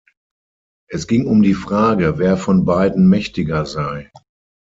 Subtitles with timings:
[0.89, 4.09] Es ging um die Frage, wer von beiden mächtiger sei.